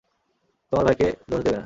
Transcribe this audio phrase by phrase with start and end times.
[0.71, 1.59] তোমার ভাইকে দোষ দেবে না?